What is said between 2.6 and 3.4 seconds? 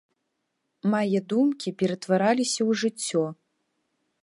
ў жыццё.